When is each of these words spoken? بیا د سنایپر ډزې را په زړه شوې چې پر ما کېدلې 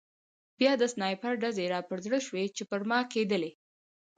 بیا 0.59 0.71
د 0.77 0.83
سنایپر 0.93 1.33
ډزې 1.41 1.65
را 1.73 1.79
په 1.87 1.93
زړه 2.05 2.19
شوې 2.27 2.45
چې 2.55 2.63
پر 2.69 2.81
ما 2.89 2.99
کېدلې 3.11 3.51